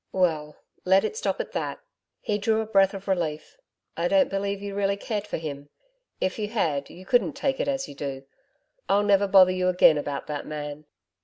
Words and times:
'Well, 0.11 0.55
let 0.83 1.03
it 1.03 1.15
stop 1.15 1.39
at 1.39 1.51
that.' 1.51 1.79
He 2.21 2.39
drew 2.39 2.59
a 2.61 2.65
breath 2.65 2.95
of 2.95 3.07
relief. 3.07 3.59
'I 3.95 4.07
don't 4.07 4.29
believe 4.31 4.59
you 4.59 4.73
really 4.73 4.97
cared 4.97 5.27
for 5.27 5.37
him. 5.37 5.69
If 6.19 6.39
you 6.39 6.47
had, 6.47 6.89
you 6.89 7.05
couldn't 7.05 7.33
take 7.33 7.59
it 7.59 7.67
as 7.67 7.87
you 7.87 7.93
do. 7.93 8.23
I'll 8.89 9.03
never 9.03 9.27
bother 9.27 9.51
you 9.51 9.67
again 9.67 9.99
about 9.99 10.25
that 10.25 10.47
man. 10.47 10.85